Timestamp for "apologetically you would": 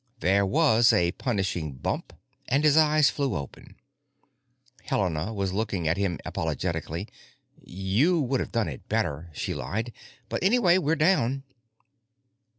6.25-8.39